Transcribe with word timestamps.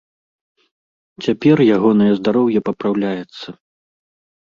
Цяпер 1.27 1.57
ягонае 1.77 2.09
здароўе 2.23 2.59
папраўляецца. 2.73 3.47